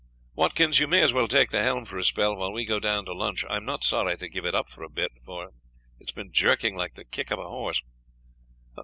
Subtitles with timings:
[0.33, 3.05] "Watkins, you may as well take the helm for a spell, while we go down
[3.05, 3.45] to lunch.
[3.47, 5.51] I am not sorry to give it up for a bit, for it
[5.99, 7.83] has been jerking like the kick of a horse.